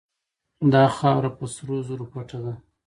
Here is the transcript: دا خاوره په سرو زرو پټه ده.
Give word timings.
دا 0.73 0.83
خاوره 0.97 1.29
په 1.37 1.45
سرو 1.53 1.77
زرو 1.87 2.05
پټه 2.11 2.39
ده. 2.43 2.53